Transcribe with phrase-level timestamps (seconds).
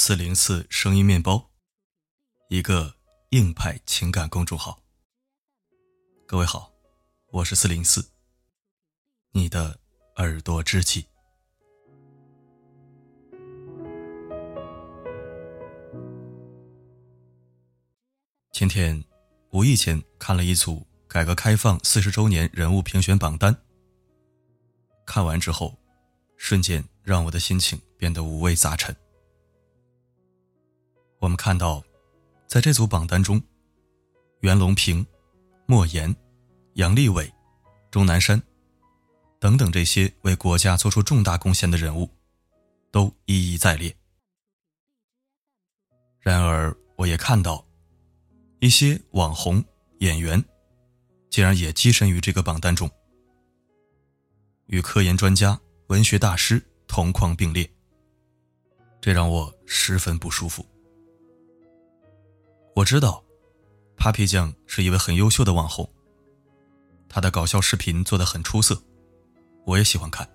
[0.00, 1.50] 四零四声音面包，
[2.50, 2.94] 一个
[3.30, 4.80] 硬派情感公众号。
[6.24, 6.72] 各位好，
[7.32, 8.08] 我是四零四，
[9.32, 9.80] 你的
[10.14, 11.04] 耳朵知己。
[18.52, 19.04] 今天
[19.50, 23.64] 无意间看了一组改革开放四十周年人物评选榜单，
[25.04, 25.76] 看完之后，
[26.36, 28.96] 瞬间让我的心情变得五味杂陈。
[31.20, 31.82] 我们看到，
[32.46, 33.42] 在这组榜单中，
[34.40, 35.04] 袁隆平、
[35.66, 36.14] 莫言、
[36.74, 37.32] 杨利伟、
[37.90, 38.40] 钟南山
[39.40, 42.08] 等等这些为国家做出重大贡献的人物，
[42.92, 43.94] 都一一在列。
[46.20, 47.66] 然而，我也看到
[48.60, 49.64] 一些网红
[49.98, 50.42] 演员，
[51.30, 52.88] 竟然也跻身于这个榜单中，
[54.66, 57.68] 与科研专家、文学大师同框并列，
[59.00, 60.64] 这让我十分不舒服。
[62.78, 63.24] 我知道
[63.96, 65.92] ，Papi 酱是一位很优秀的网红。
[67.08, 68.80] 他的搞笑视频做的很出色，
[69.66, 70.28] 我也喜欢看。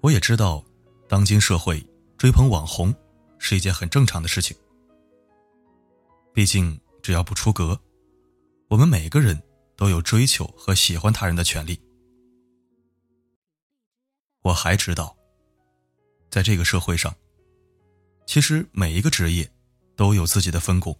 [0.00, 0.64] 我也知道，
[1.08, 1.84] 当今社会
[2.16, 2.94] 追捧网红
[3.36, 4.56] 是一件很正常的事情。
[6.32, 7.76] 毕竟，只要不出格，
[8.68, 9.42] 我们每个人
[9.74, 11.76] 都有追求和喜欢他人的权利。
[14.42, 15.16] 我还知道，
[16.30, 17.12] 在这个社会上，
[18.24, 19.50] 其实每一个职业。
[19.96, 20.98] 都有自己的分工，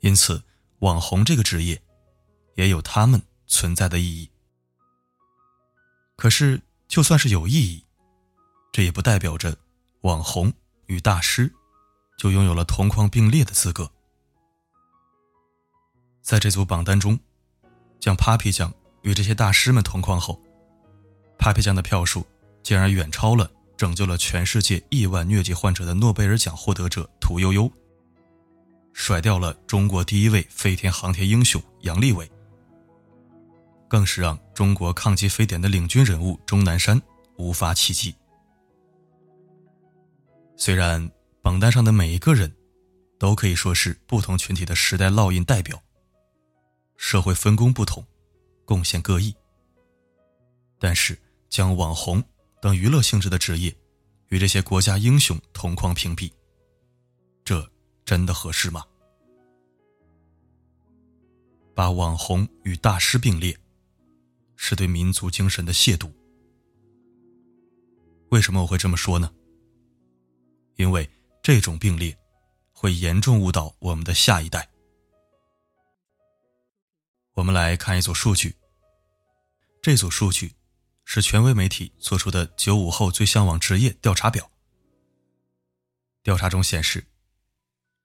[0.00, 0.42] 因此，
[0.78, 1.82] 网红这个职业
[2.54, 4.30] 也有他们存在的意义。
[6.16, 7.84] 可是，就算是有意义，
[8.72, 9.56] 这也不代表着
[10.02, 10.52] 网红
[10.86, 11.52] 与大师
[12.16, 13.90] 就拥有了同框并列的资格。
[16.22, 17.18] 在这组榜单中，
[17.98, 18.72] 将 Papi 酱
[19.02, 20.40] 与这些大师们同框后
[21.38, 22.26] ，Papi 酱的票数
[22.62, 23.50] 竟然远超了。
[23.78, 27.70] 拯救了全世界亿万疟疾患者的诺贝尔奖获得者屠呦呦，
[28.92, 32.28] 甩掉了中国第一位飞天航天英雄杨利伟，
[33.86, 37.00] 更是让中国抗击非典的领军人物钟南山
[37.36, 38.12] 无法企及。
[40.56, 41.08] 虽然
[41.40, 42.52] 榜单上的每一个人，
[43.16, 45.80] 都可以说是不同群体的时代烙印代表，
[46.96, 48.04] 社会分工不同，
[48.64, 49.32] 贡献各异，
[50.80, 51.16] 但是
[51.48, 52.20] 将网红。
[52.60, 53.74] 等娱乐性质的职业，
[54.28, 56.32] 与这些国家英雄同框屏蔽，
[57.44, 57.68] 这
[58.04, 58.84] 真的合适吗？
[61.74, 63.56] 把网红与大师并列，
[64.56, 66.12] 是对民族精神的亵渎。
[68.30, 69.32] 为什么我会这么说呢？
[70.74, 71.08] 因为
[71.42, 72.18] 这种并列，
[72.72, 74.68] 会严重误导我们的下一代。
[77.34, 78.56] 我们来看一组数据，
[79.80, 80.57] 这组数据。
[81.10, 84.50] 是权威媒体做出的九五后最向往职业调查表。
[86.22, 87.06] 调查中显示，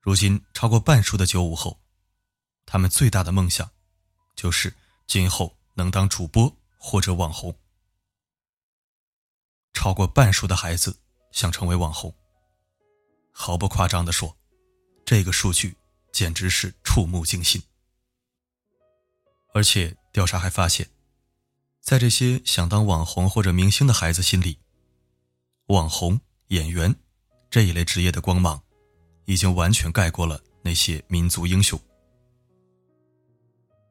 [0.00, 1.78] 如今超过半数的九五后，
[2.64, 3.70] 他们最大的梦想，
[4.34, 4.74] 就是
[5.06, 7.54] 今后能当主播或者网红。
[9.74, 10.98] 超过半数的孩子
[11.30, 12.16] 想成为网红。
[13.32, 14.34] 毫不夸张的说，
[15.04, 15.76] 这个数据
[16.10, 17.62] 简直是触目惊心。
[19.52, 20.93] 而且调查还发现。
[21.84, 24.58] 在这些想当网红或者明星的孩子心里，
[25.66, 26.96] 网红、演员
[27.50, 28.58] 这一类职业的光芒，
[29.26, 31.78] 已经完全盖过了那些民族英雄。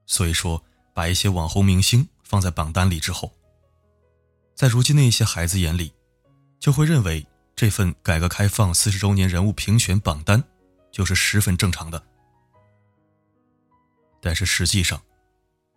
[0.07, 0.59] 所以说，
[0.95, 3.31] 把一些网红明星放在榜单里之后，
[4.55, 5.93] 在如今的一些孩子眼里，
[6.59, 7.23] 就会认为
[7.55, 10.43] 这份改革开放四十周年人物评选榜单
[10.91, 12.03] 就是十分正常的。
[14.19, 14.99] 但是实际上，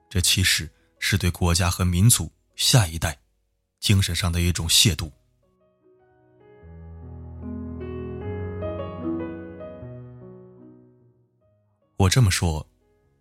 [0.08, 0.66] 这其实。
[0.98, 3.18] 是对国家和民族下一代
[3.80, 5.10] 精神上的一种亵渎。
[11.96, 12.66] 我这么说，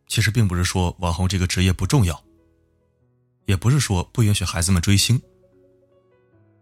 [0.07, 2.21] 其实并不是说网红这个职业不重要，
[3.45, 5.19] 也不是说不允许孩子们追星。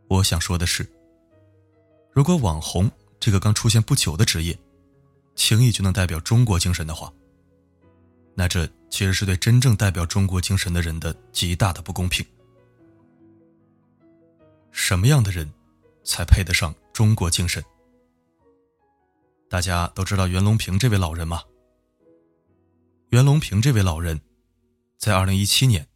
[0.07, 0.87] 我想说的是，
[2.11, 2.89] 如果网红
[3.19, 4.57] 这个刚出现不久的职业，
[5.35, 7.11] 轻易就能代表中国精神的话，
[8.35, 8.69] 那这。
[8.93, 12.23] 其实是对真正代表中国精神的人的极大的不公平。
[14.71, 15.51] 什么样的人，
[16.03, 17.65] 才配得上中国精神？
[19.49, 21.41] 大家都知道袁隆平这位老人吗？
[23.09, 24.21] 袁隆平这位老人，
[24.99, 25.87] 在二零一七年，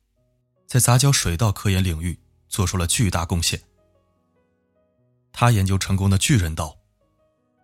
[0.66, 2.20] 在杂交水稻科研领域
[2.50, 3.62] 做出了巨大贡献。
[5.32, 6.76] 他研究成功的巨人稻，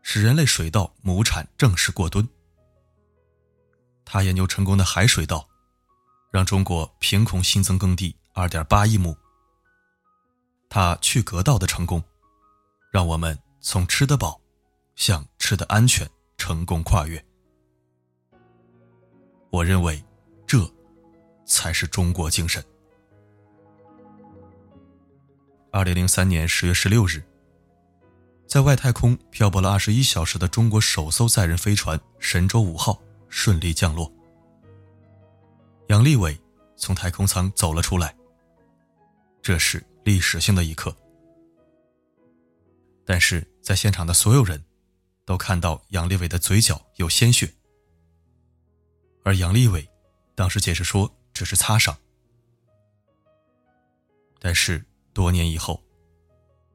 [0.04, 2.30] 使人类水稻亩产正式过吨。
[4.06, 5.48] 他研究成功的海水稻，
[6.32, 9.16] 让中国凭空新增耕地2.8亿亩。
[10.70, 12.04] 他去革稻的成功，
[12.92, 14.42] 让我们从吃得饱
[14.96, 17.24] 向吃得安全成功跨越。
[19.52, 20.04] 我认为，
[20.48, 20.68] 这
[21.46, 22.64] 才是中国精神。
[25.72, 27.24] 二零零三年十月十六日，
[28.48, 33.00] 在外太空漂泊了二十一小时的中国首艘载人飞船“神舟五号”
[33.36, 34.14] 顺利降落。
[35.88, 36.40] 杨利伟
[36.78, 38.16] 从太空舱走了出来，
[39.42, 40.96] 这是历史性的一刻。
[43.04, 44.64] 但是在现场的所有人，
[45.26, 47.52] 都看到杨利伟的嘴角有鲜血。
[49.24, 49.90] 而杨利伟
[50.36, 51.98] 当时解释说只是擦伤，
[54.40, 55.84] 但是多年以后，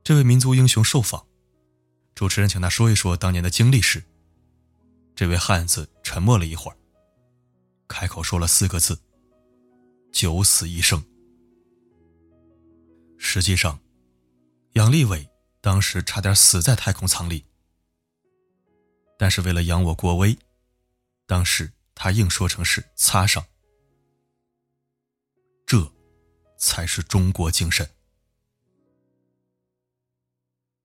[0.03, 1.25] 这位民族英雄受访，
[2.17, 4.03] 主持人请他说一说当年的经历时，
[5.19, 6.79] 这位汉子沉默了一会儿，
[7.89, 9.03] 开口说了四个字
[10.15, 11.05] ：“九死一生。”
[13.19, 13.81] 实际上，
[14.75, 15.29] 杨利伟
[15.61, 17.45] 当时差点死在太空舱里，
[19.19, 20.39] 但是为了扬我国威，
[21.27, 21.73] 当时。
[21.97, 23.45] 他硬说成是擦伤，
[25.67, 25.93] 这
[26.57, 27.91] 才是中国精神。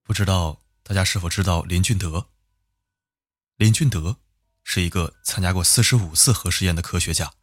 [0.01, 2.29] 不知道大家是否知道林俊德？
[3.57, 4.18] 林俊德
[4.63, 7.33] 是一个参加过四十五次核试验的科学家，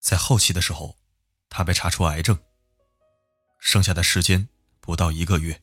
[0.00, 0.96] 在后期的时候，
[1.48, 2.38] 他被查出癌症，
[3.58, 4.48] 剩下的时间
[4.80, 5.62] 不到一个月。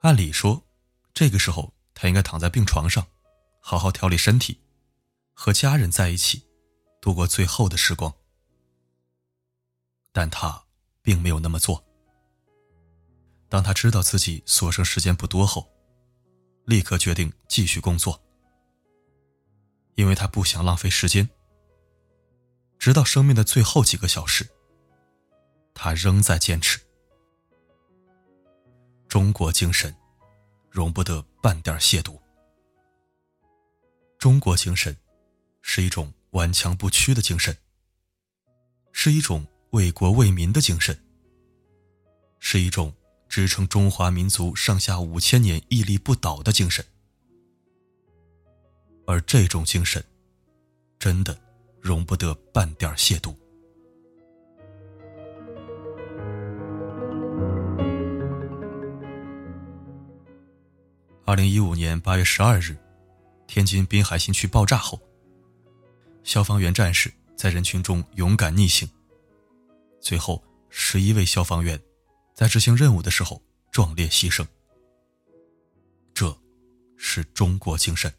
[0.00, 0.66] 按理说，
[1.12, 3.06] 这个时候他应该躺在病床上。
[3.60, 4.62] 好好调理身体，
[5.34, 6.48] 和家人在一起，
[7.02, 8.14] 度过最后的时光。
[10.10, 10.64] 但他
[11.02, 11.84] 并没有那么做。
[13.50, 15.70] 当他知道自己所剩时间不多后，
[16.68, 18.22] 立刻决定继续工作，
[19.94, 21.26] 因为他不想浪费时间。
[22.78, 24.46] 直到生命的最后几个小时，
[25.72, 26.78] 他仍在坚持。
[29.08, 29.96] 中国精神，
[30.70, 32.20] 容不得半点亵渎。
[34.18, 34.94] 中国精神，
[35.62, 37.56] 是一种顽强不屈的精神，
[38.92, 41.02] 是一种为国为民的精神，
[42.38, 42.94] 是一种
[43.28, 46.84] 支撑中华民族上下五千年屹立不倒的精神。
[49.06, 50.04] 而这种精神，
[50.98, 51.38] 真的
[51.80, 53.34] 容不得半点亵渎。
[61.24, 62.76] 二零一五年八月十二日。
[63.50, 65.00] 天津滨海新区爆炸后，
[66.22, 68.86] 消防员战士在人群中勇敢逆行。
[70.02, 71.80] 最后，十一位消防员
[72.38, 73.42] 在执行任务的时候
[73.72, 74.46] 壮烈牺牲。
[76.14, 76.32] 这，
[76.96, 78.14] 是中国精神。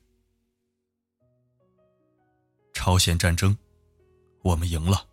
[2.73, 3.57] 朝鲜战争，
[4.41, 5.07] 我们赢了，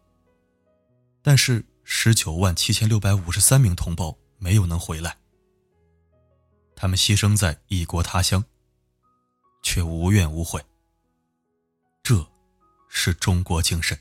[1.22, 5.16] 但是十九万七千六百五十三名同胞没有能回来，
[6.74, 8.44] 他们牺牲在异国他乡。
[9.62, 10.64] 却无怨无悔，
[12.00, 12.24] 这
[12.88, 13.98] 是中国精神。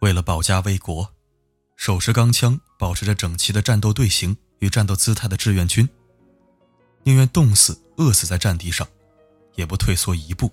[0.00, 1.12] 为了保家卫国，
[1.78, 5.88] 手持钢枪、保持着整齐的战斗队形与战斗姿态的志愿军，
[7.04, 8.86] 宁愿冻死、饿死在战地上，
[9.54, 10.52] 也不退缩一步。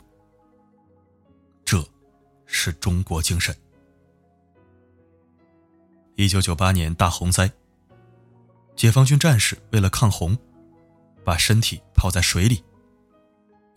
[1.65, 1.83] 这，
[2.45, 3.53] 是中国精神。
[6.15, 7.51] 一九九八年大洪灾，
[8.75, 10.37] 解放军战士为了抗洪。
[11.23, 12.63] 把身体泡在水里，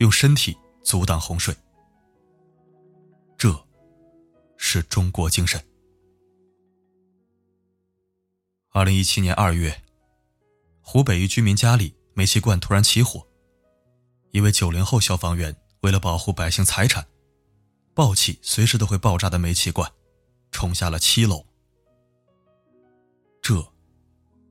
[0.00, 1.56] 用身体阻挡洪水，
[3.38, 3.58] 这
[4.58, 5.58] 是中国精神。
[8.78, 9.82] 二零一七年二月，
[10.82, 13.26] 湖北一居民家里煤气罐突然起火，
[14.30, 17.04] 一位九零后消防员为了保护百姓财产，
[17.92, 19.90] 抱起随时都会爆炸的煤气罐，
[20.52, 21.44] 冲下了七楼。
[23.42, 23.66] 这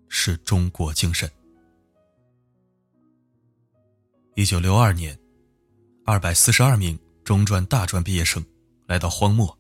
[0.10, 1.32] 是中国精神。
[4.36, 5.18] 一九六二年，
[6.06, 8.46] 二百四十二名中专、大专毕业生
[8.88, 9.58] 来到荒漠。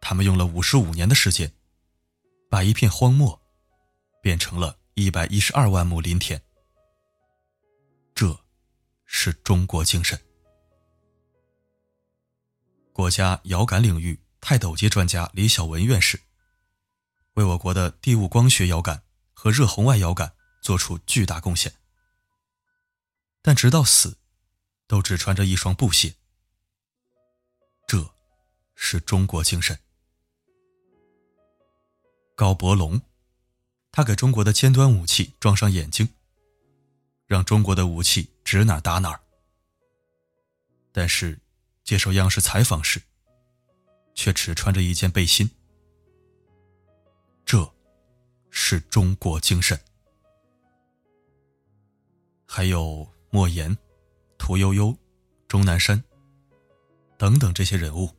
[0.00, 1.52] 他们用了五十五年的时间，
[2.48, 3.40] 把一片荒漠
[4.22, 6.42] 变成了一百一十二万亩林田。
[8.14, 8.38] 这，
[9.04, 10.20] 是中国精神。
[12.92, 16.18] 国家遥感领域泰斗级专家李小文院士，
[17.34, 19.02] 为我国的地物光学遥感
[19.34, 21.74] 和热红外遥感做出巨大贡献。
[23.42, 24.18] 但直到死，
[24.86, 26.14] 都只穿着一双布鞋。
[27.86, 28.14] 这，
[28.74, 29.78] 是中国精神。
[32.36, 33.00] 高伯龙，
[33.90, 36.06] 他给中国的尖端武器装上眼睛，
[37.24, 39.18] 让中国的武器指哪打哪。
[40.92, 41.40] 但是，
[41.82, 43.00] 接受央视采访时，
[44.14, 45.50] 却只穿着一件背心。
[47.46, 47.74] 这，
[48.50, 49.80] 是中国精神。
[52.44, 53.74] 还有莫言、
[54.36, 54.94] 屠呦呦、
[55.48, 56.04] 钟南山
[57.16, 58.14] 等等这些人物，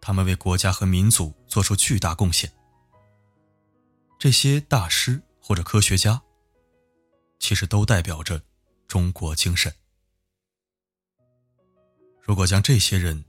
[0.00, 2.50] 他们为国家和民族做出巨大贡献。
[4.18, 6.20] 这些大师或者科学家，
[7.38, 8.42] 其实都代表着
[8.88, 9.72] 中国精神。
[12.20, 13.24] 如果将这些人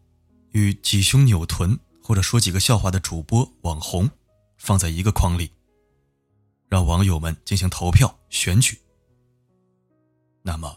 [0.52, 4.10] 与挤胸扭臀或者说几个笑话的主播、网红
[4.58, 5.52] 放在一个框里，
[6.68, 8.78] 让网友们进行投票选举，
[10.42, 10.76] 那么，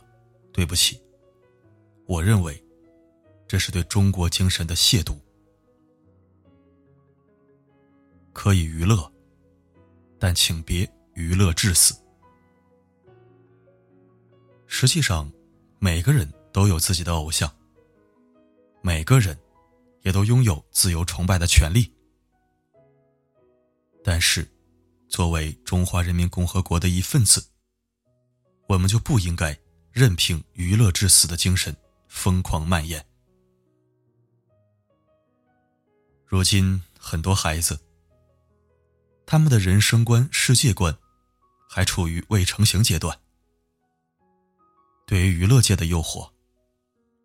[0.53, 1.01] 对不起，
[2.07, 2.63] 我认为
[3.49, 5.19] 这是对中国精神的亵渎。
[8.33, 9.12] 可以娱乐，
[10.23, 11.93] 但请别娱乐致死。
[14.69, 15.29] 实际上，
[15.81, 17.53] 每个人都有自己的偶像。
[18.83, 19.37] 每个人，
[20.03, 21.93] 也都拥有自由崇拜的权利。
[24.05, 24.49] 但是，
[25.09, 27.45] 作为中华人民共和国的一份子，
[28.69, 29.59] 我们就不应该
[29.91, 31.77] 任凭娱乐至死的精神
[32.07, 33.05] 疯狂蔓延。
[36.25, 37.77] 如今，很多孩子，
[39.33, 40.95] 他们的人生观、世界观，
[41.67, 43.19] 还处于未成型阶段。
[45.07, 46.31] 对于娱乐界的诱惑，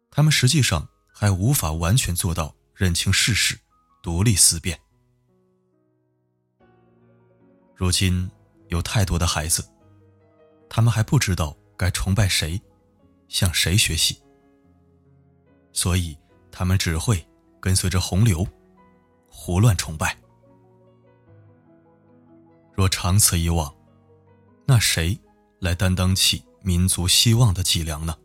[0.10, 0.88] 他们实际上。
[1.12, 3.60] 还无法完全做到认清事实、
[4.04, 4.80] 独立思辨。
[7.76, 8.30] 如今
[8.68, 9.68] 有太多的孩子，
[10.70, 12.62] 他们还不知道该崇拜谁，
[13.28, 14.22] 向谁学习，
[15.74, 16.16] 所以
[16.52, 17.28] 他们只会
[17.60, 18.48] 跟随着洪流，
[19.28, 20.16] 胡乱崇拜。
[22.78, 23.76] 若长此以往，
[24.68, 25.20] 那谁
[25.60, 28.16] 来担当起民族希望的脊梁呢？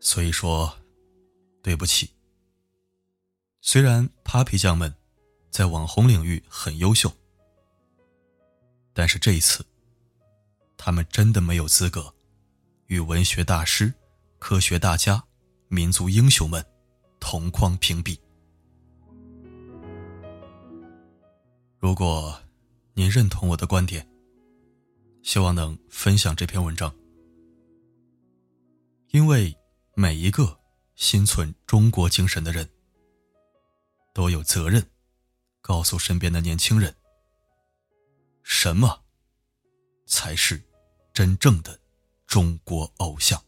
[0.00, 0.76] 所以说，
[1.62, 2.10] 对不起。
[3.60, 4.92] 虽然 Papi 酱们
[5.48, 7.12] 在网红领域很优秀，
[8.92, 9.64] 但是这一次，
[10.76, 12.12] 他们真的没有资格
[12.86, 13.94] 与文学大师、
[14.40, 15.22] 科学大家、
[15.68, 16.66] 民族英雄们
[17.20, 18.20] 同框评比。
[21.82, 22.40] 如果
[22.94, 24.08] 您认同我的观点，
[25.24, 26.94] 希望能分享这篇文章，
[29.10, 29.54] 因为。
[29.94, 30.58] 每一个
[30.94, 32.66] 心存中国精神的人，
[34.14, 34.82] 都有责任
[35.60, 36.96] 告诉身边的年轻人，
[38.42, 39.04] 什么
[40.06, 40.62] 才是
[41.12, 41.78] 真正的
[42.26, 43.38] 中国偶像。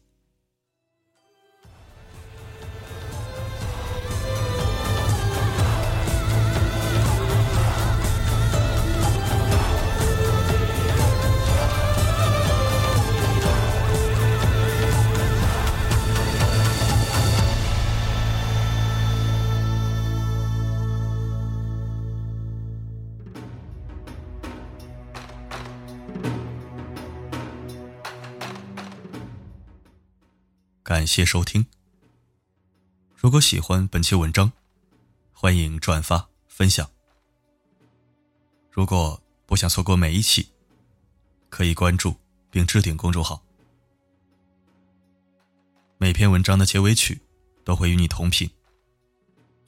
[31.05, 31.65] 谢收听。
[33.15, 34.51] 如果喜欢本期文章，
[35.33, 36.89] 欢迎转发分享。
[38.71, 40.49] 如果不想错过每一期，
[41.49, 42.15] 可以关注
[42.49, 43.43] 并置顶公众号。
[45.97, 47.21] 每篇文章的结尾曲
[47.63, 48.49] 都会与你同频。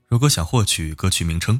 [0.08, 1.60] 如果想获取歌曲名称，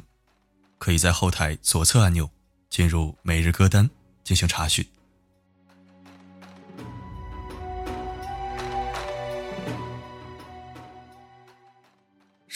[0.78, 2.30] 可以在后台左侧按钮
[2.68, 3.88] 进入每日歌单
[4.22, 4.86] 进行查询。